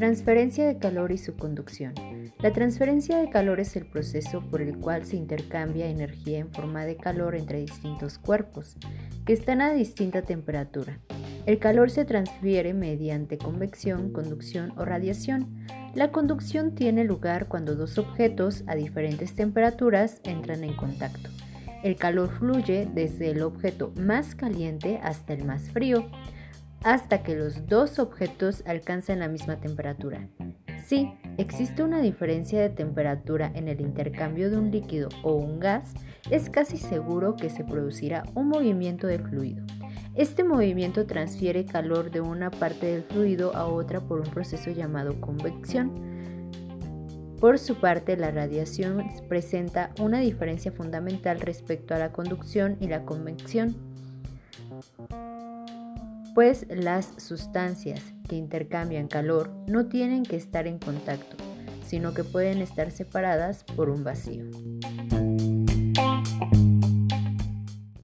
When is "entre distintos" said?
7.34-8.16